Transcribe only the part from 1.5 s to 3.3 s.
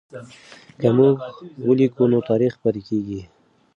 ولیکو نو تاریخ پاتې کېږي.